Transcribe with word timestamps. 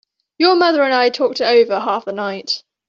Your 0.39 0.55
mother 0.55 0.81
and 0.81 0.95
I 0.95 1.09
talked 1.11 1.41
it 1.41 1.43
over 1.43 1.79
half 1.79 2.05
the 2.05 2.11
night. 2.11 2.63